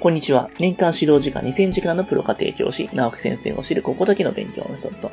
[0.00, 0.48] こんにちは。
[0.58, 5.10] 年間指導時間2000時間のプロ家庭教師、直樹先生を知るここだけの勉強メソッド。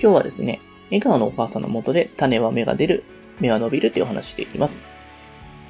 [0.00, 3.04] 今日はですね、笑顔のお母さんのもとで種は芽が出る、
[3.38, 4.86] 芽は伸びるというお話していきます。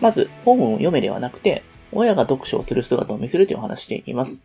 [0.00, 4.44] まず、本を読めではなくて、親が読書をする姿を見せるというお話していきます。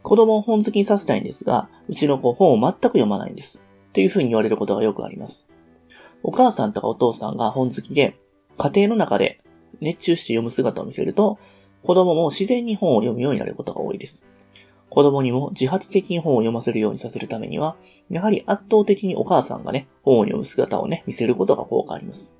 [0.00, 3.66] 子供を本好きにさせたいんですが、うちの子本を全く読まないんです。
[3.92, 5.50] というふうに言われることがよくあります。
[6.22, 8.18] お母さんとかお父さんが本好きで、
[8.56, 9.42] 家庭の中で
[9.82, 11.38] 熱中して読む姿を見せると、
[11.82, 14.26] 子供も自然に本を読むようになることが多いです。
[14.90, 17.76] 子供にも自発的に本を読ませるようにさせるためには、
[18.10, 22.34] やはり圧倒的にお母さんがね、本を読む姿をね、見せることが効果あります。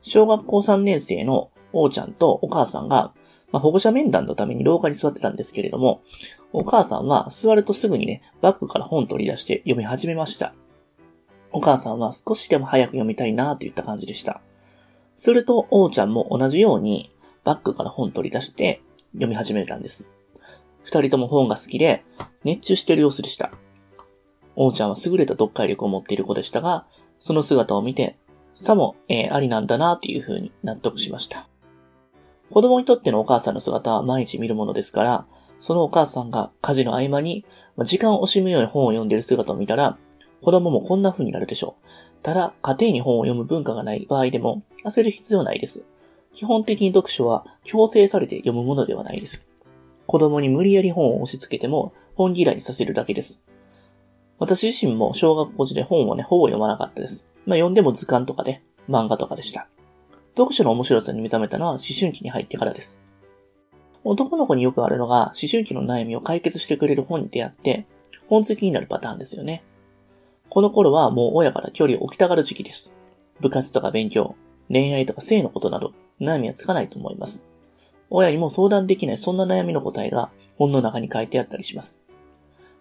[0.00, 3.12] 小学校3年生の王ちゃんとお母さんが、
[3.52, 6.02] まあ、保護者面談のために廊下に座ってたんですけれども、
[6.52, 10.54] お母さんは座るとすぐにね、バッグから本取り出して読み始めました。
[11.52, 14.40] お母さんは少しでも早く読みたいなといった感じでした。
[15.16, 17.12] すると、王ちゃんも同じように、
[17.44, 20.12] バッグから本取り出して読み始めたんです。
[20.84, 22.04] 二人とも本が好きで
[22.44, 23.52] 熱中してる様子でした。
[24.56, 26.86] 王ちゃんは優れた読解力を持っている子でしたが、
[27.18, 28.18] その姿を見て、
[28.54, 31.48] さも、えー、ありなんだなという風に納得しました。
[32.50, 35.26] 子供にとってのお母さんの姿は毎日見るものですから、
[35.58, 37.46] そのお母さんが家事の合間に
[37.78, 39.96] 時間を惜しむように本を読んでいる姿を見たら、
[40.42, 41.86] 子供もこんな風になるでしょう。
[42.22, 45.86] ただ、家庭に本を読む文化がない場合でも焦る必要ないです。
[46.32, 49.46] 基本的に読書は強制されて読むものではないです。
[50.06, 53.46] 子供に無理やり本を押し付けても本嫌いさせるだけです。
[54.38, 57.28] 私自身も小学校時で本をね、ほぼ読まなかったです。
[57.46, 59.68] まあ読んでも図鑑とかで、漫画とかでした。
[60.36, 62.98] 読書の面白さに認めたのは思春期に入ってからです。
[64.04, 67.86] 男の子によくあるのが、思春期の悩みを解決してくれる本に出会って、
[68.28, 69.62] 本好きになるパターンですよね。
[70.48, 72.92] この頃はもう親から距離を置きたがる時期です。
[73.40, 74.34] 部活とか勉強、
[74.68, 75.92] 恋愛とか性のことなど、
[76.22, 77.44] 悩みはつかないと思います。
[78.10, 82.02] 親にも相談できないそんな悩みの答えが本の中に書いてあったりします。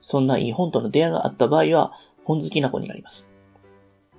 [0.02, 1.94] そんないい本との出会いがあった場合は、
[2.24, 3.32] 本好きな子になります。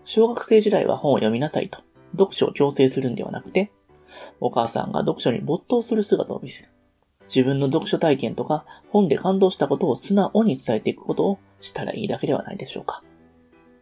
[0.05, 1.81] 小学生時代は本を読みなさいと、
[2.13, 3.73] 読書を強制するんではなくて、
[4.41, 6.71] お母さんが読書に没頭する姿を見せる。
[7.27, 13.03] 自分の読書体験とか本で感動したことを素直に伝えていくことをしたらいいだけではないでしょうか。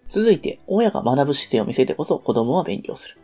[0.09, 3.19] 続いて、親が学ぶ姿勢を見せてこそ子供は勉強する。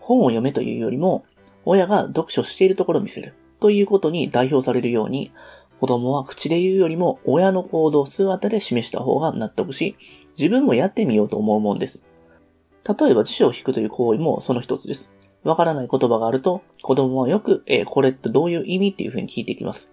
[0.00, 1.24] 本を読めというよりも、
[1.64, 5.32] 親が読書しているところを見せるということに代表されるように、
[5.78, 9.96] 子供は口で言うよりも親の行動姿で示した方が納得し、
[10.38, 12.06] 自分もやってみようと思うもんです。
[12.86, 15.12] 例えば辞書を引くという行為もその一つです。
[15.42, 19.92] わからない言葉があると、子供はよく、えー、これってどういう意味っていうふうに聞いていきます。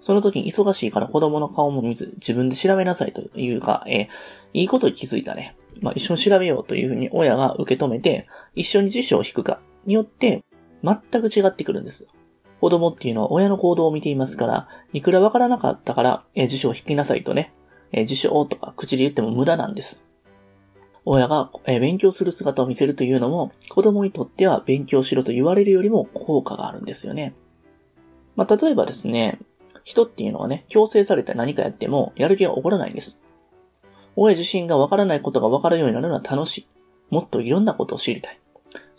[0.00, 4.08] その時に忙しいから子供の顔も見ず、自分で調べなさいというか、えー、
[4.54, 5.56] いいことに気づいたね。
[5.80, 10.42] まあ、一緒に調べようというふうに親が受け止めて、一緒に辞書を引くかによって、
[10.82, 12.08] 全く違ってくるんです。
[12.60, 17.52] 子供っていうのは親の行動を見ていますから、いくらわからなかったから、えー、辞書を引きなさいとね、
[17.92, 20.04] えー、辞書とか口で言っても無駄なんです。
[21.04, 27.34] 親が、えー、勉強する姿を見せるというのも、子供にとっては勉強しろと言われるよりも効果があるんですよね。
[28.36, 29.38] まあ、例えばですね、
[29.84, 33.22] 人っていうのはね、強制されて何かやっても、やる気が起こらないんです。
[34.16, 36.66] 親自身がわからないことがわかるようになるのは楽しい。
[37.10, 38.40] もっといろんなことを知りたい。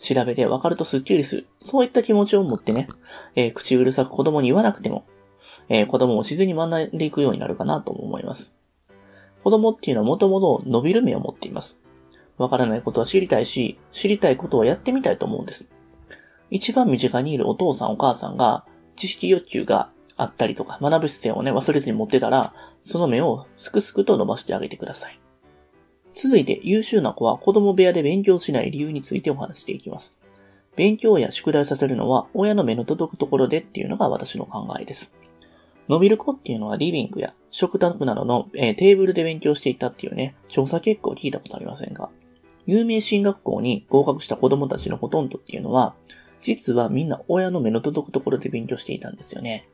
[0.00, 1.46] 調べてわかるとスッキリする。
[1.58, 2.88] そういった気持ちを持ってね、
[3.36, 5.04] えー、口うるさく子供に言わなくても、
[5.68, 8.56] えー、子供を自然に学んでいくようになるかなと思います。
[9.44, 11.82] 子供っていうのはもともと伸びる目を持っています。
[12.38, 15.72] わからないことは知りたいし、知りたいことはやってみたいと思うんです。
[16.50, 18.64] 一番身近にいるお父さんお母さんが、
[18.96, 25.20] 知識欲求があったりとか、学ぶ姿勢をね、忘れずに持ってたら、その目をすくすくと伸ばしてあげてください。
[26.12, 30.20] 続いて、優秀な子は子供部屋で勉強しない理由についてお話していきます。
[30.76, 35.14] 勉強や宿題させるのは親の目の届くところでっていうのが私の考えです。
[35.88, 42.10] 伸びる子っていうのはリビングや食卓などの、えー、テーブルで勉強していたっていうね、調査結果を聞いたことありませんか
[42.66, 45.94] 有名進学校に合格した子供たちのほとんどっていうのは、
[46.40, 49.68] 実はみんな親の目の届くところで勉強していたんですよね。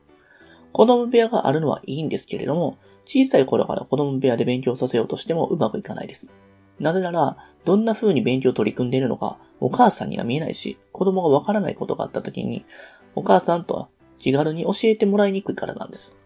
[0.76, 2.76] 子供部屋があるのはいいんですけれども、
[3.06, 6.34] 小さい頃から子供部屋で勉強させようとしてもうまくいかないです。
[6.78, 12.67] なぜなら、どんな風に勉強取り組んでいるのか、お母さんには見えないし、子供がわからないことがあった時に、
[13.14, 13.88] お母さんとは
[14.19, 16.19] 気軽に教えてもらいにくいからなんです。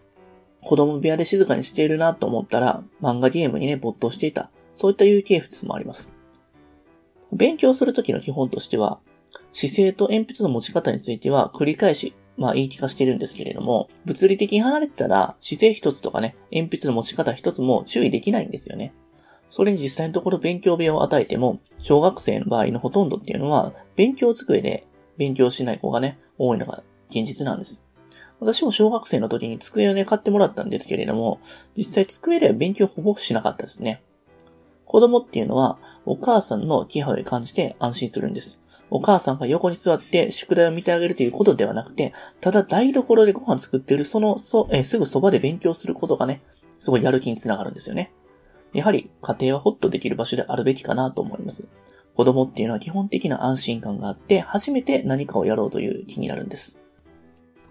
[0.61, 4.51] 子供部屋で静かにしているなと思ったら、漫画ゲームにね、没頭していた。
[4.73, 6.13] そういった有形物もあります。
[7.31, 8.99] 勉強するときの基本としては、
[9.53, 18.93] 姿勢と鉛筆の持ち方については繰り返しまあ言い聞かしてるんですけれども、物理的に離れてたら姿勢一つとかね、鉛筆の持ち方一つも注意できないんですよね。
[19.49, 24.87] それに実際のところ勉強部屋を与えても、小学生の場合のほとんどっていうのは、勉強机で
[25.17, 27.85] 勉強しない子がね、多いのが現実なんです。
[28.39, 31.39] 私も小学生の時に机をね、買ってもらったんですけれども、
[31.77, 34.01] 実際机では勉強ほぼしなかったですね。
[34.85, 38.63] 子供っていうのは、お母さんの気配を感じて安心するんです。
[38.91, 46.43] お母さんが横に座って宿題を見てあげるということではなくて、ただ台所でご飯作ってるその、そ、え、すぐそばで勉強することがね、
[46.77, 48.11] すごいやる気につながるんですよね。
[48.73, 51.67] やはり家庭はホッとできる場所であるべきかなと思います。
[52.15, 56.81] 子供っていうのは基本的な安心感があって、初めて何かをやろうという気になるんです。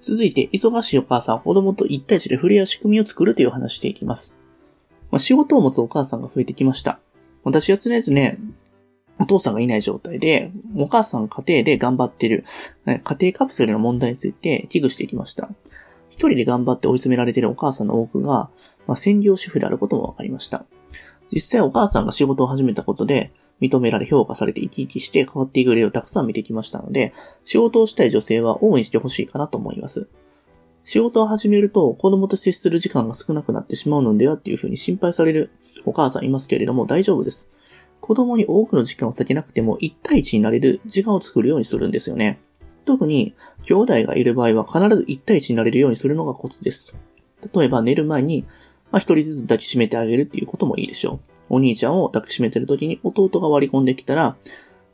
[0.00, 4.36] 続いて、忙しいお母さん、子供と一対一で触れ合う仕組みを作るという話していきます。
[5.10, 7.00] まあ、仕事を持つお母さんが増えてきました。
[7.44, 8.38] 私は常々、
[9.20, 12.44] お父さんがいない状態で、お母さん家庭で頑張ってる、
[12.86, 15.50] 家庭カプセルの問題について危惧していきました。
[16.08, 18.50] 一人で頑張って追い詰められているお母さんの多くが、
[18.86, 20.64] まあ、専業主婦であることも分かりました。
[21.32, 23.30] 実際お母さんが仕事を始めたことで、
[23.60, 27.12] 認められ評価されて生き生きして変わっていく例をたくさん見てきましたので、
[27.44, 30.08] 仕事をしたい女性は応援してほしいかなと思います。
[30.84, 35.50] 仕事を始めると子供と接する時間が少なくなってしまうのではっていうふうに心配される
[35.84, 37.50] お母さんいますけれども大丈夫です。
[38.00, 42.40] 子供に多くの時間を割けなくても1対1になれる時間を作るようにするんですよね。
[42.84, 43.34] 特に、
[43.66, 46.96] 兄弟がいる場合は必ず1対1になれるようにするのがコツです。
[47.54, 48.44] 例えば寝る前に、
[48.90, 51.20] まあ、一人ずつ抱きしめてあげるっていうこともいいでしょう。
[51.50, 54.36] お兄ちゃんを抱きしめてる時に弟が割り込んできたら、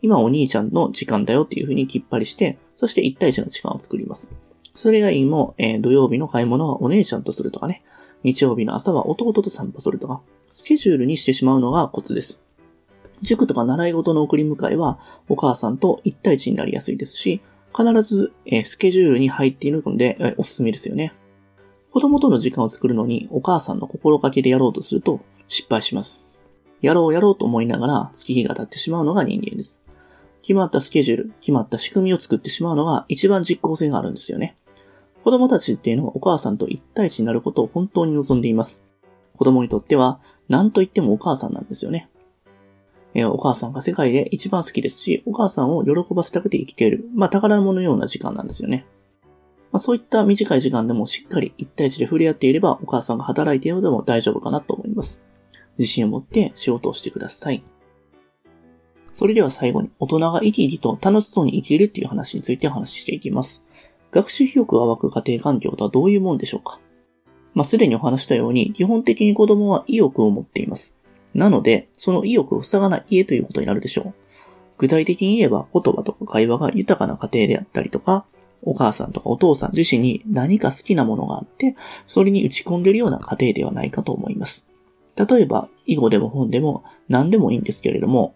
[0.02, 4.35] 今お兄ちゃんの時間だよっていう風にきっぱりして、そして1対1の時間を作ります。
[4.75, 7.82] それがいいも、えー、土曜日の買い物はお姉ちゃんとするとかね。
[8.23, 12.45] 日曜日の朝は弟と散歩するとか、スケジュールにしてしまうのがコツです。
[13.22, 14.98] 塾とか習い事の送り迎えは、
[15.28, 17.40] お母さんと1対1になりやすいですし、
[17.76, 21.12] 必ず、えスケジュールに入っているので、えおすすめですよね。
[21.90, 26.24] 子供との時間を作るのに、お母さんの心掛けでやろうとすると、失敗します。
[26.80, 29.84] やろうやろうと思いながら、月日が経ってしまうのが人間です。
[30.42, 34.56] 決まったスケジュール、決まった仕組みを作ってしまうのが一番実効性があるんですよね。
[35.24, 38.84] 子供たちっていうのはお母さんと1対1になることを本当に望んでいます。
[39.36, 42.08] 子供にとっては、何と言ってもお母さんなんですよね。
[43.18, 47.08] えお母さんが世界で一番好きですし、お母さんを喜ばせたくて生きている。
[47.14, 48.84] まあ、宝物のような時間なんですよね。
[49.72, 55.24] まあ、そういった短い時間でもしっかり一対一で触れ合っていれば、お母さんが働いているのでも大丈夫かなと思います。
[55.78, 57.64] 自信を持って仕事をしてください。
[59.12, 63.66] それでは最後に、大人が生き生きと楽しそうに生きるっていう話についてお話ししていきます。
[64.10, 66.80] 学習意欲が湧く家庭環境とはどういうもんでしょうか
[67.54, 70.95] まあ、すでにお話したように、基本的に子供は意欲を持っています。
[71.37, 74.15] なので、その意欲を塞がない家ということになるでしょう。
[74.79, 78.25] 具体的に言えば言葉とか会話が豊かな家庭であったりとか、
[78.62, 84.67] お母さんとかお父さん自身に何か好きなものがあって、それに打ち込んでいるような家庭ではないかと思います。
[85.17, 88.35] 例えば、囲碁でも本でも何でもいいんですけれども、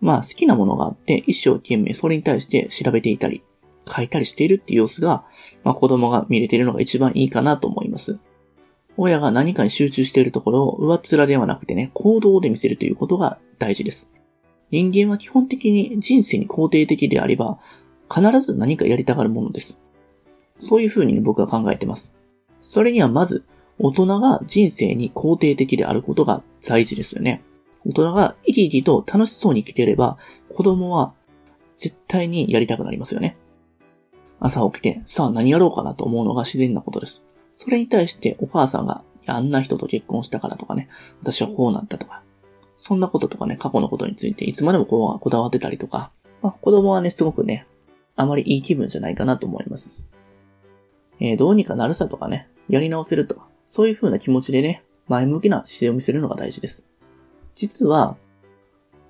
[0.00, 3.42] まあ好きなものがあって一生懸命それに対して調べていたり、
[3.88, 5.24] 書いたりしているっていう様子が、
[5.62, 8.18] まあ子供が見れているのが一番いいかなと思います。
[9.02, 14.12] 親が何かに集中しているところを上っ面ではなくてね、行動で見せるということが大事です。
[14.70, 17.58] 人間は基本的に人生に肯定的であれば、
[18.14, 19.80] 必ず何かやりたがるものです。
[20.58, 22.14] そういうふうに、僕は考えてます。
[22.60, 23.46] それにはまず、
[23.78, 27.42] 大人が人生に肯定的であることが大事ですよね。
[27.86, 30.18] 大人が生き生きと楽しそうに生きていれば、
[30.50, 31.14] 子供は
[31.74, 33.38] 絶対にやりたくなりますよね。
[34.40, 37.29] 朝起きて、さあ何やろうかなと思うのが自然なことです。
[37.60, 40.88] それに対してお母さんが、あんな人と結婚したからとかね、
[41.20, 42.22] 私はこうなったとか、
[42.74, 47.66] そんなこととかね、過去のことについていつまでもこうこだわってたりとか、まあ、子供はね、すごくね、
[48.16, 50.02] あまりいい気分じゃないかなと思います。
[51.20, 56.88] えー、どうにかなるさとかね、やり直せるとか、そういう風な気持ちでね、前向きな姿勢を見せるのが大事です。
[57.52, 58.16] 実は、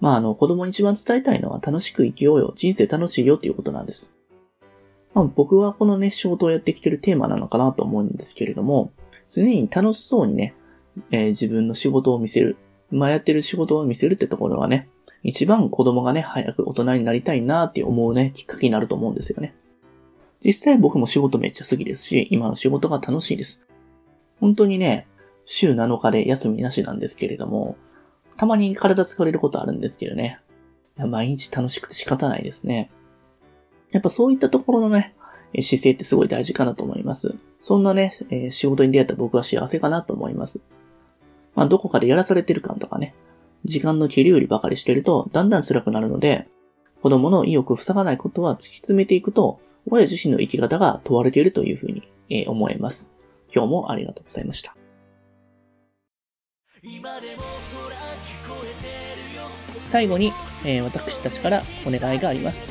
[0.00, 4.12] まあ、あの、子供に一番伝えたいのは楽しく生きようよ、人生楽しいよっていうことなんです。
[5.14, 8.92] まあ、僕はこのね、仕事をやってきてるテーマなのかなと思うんですけれども、
[9.26, 10.54] 常に楽しそうにね、
[11.10, 12.56] えー、自分の仕事を見せる。
[12.90, 14.88] まあ、やってる仕事を見せるってところはね、
[15.22, 19.54] 一番子供がね、早く大人になりたいなって思うね、きっかけになると思うんですよね。
[20.42, 23.66] 実際僕も仕事めっちゃ好きですし、今の仕事が楽しいです。
[24.40, 25.06] 本当にね、
[25.44, 27.76] 週7日で休みなしなんですけれども、
[28.36, 30.40] たまに体疲れることあるんですけどね。
[30.96, 32.90] 毎日楽しくて仕方ないですね。
[33.92, 35.14] やっぱそういったところのね、
[35.54, 37.36] 姿勢ってすごい大事かなと思います。
[37.60, 40.60] そんなね、え仕事に出会った僕は幸せかなと思います。
[41.54, 43.14] まあ、どこかでやらされてる感とかね、
[43.64, 46.46] 時間の切り売りばかりしてると、だんだん辛くなるので、
[47.02, 53.12] 子供の意欲を塞がないことは突き詰めていくと、親自身の生き方が問われているというふうに、え思います。
[53.52, 54.76] 今日もありがとうございました。
[59.80, 60.32] 最後に、
[60.64, 62.70] えー、私たちからお願いがあります。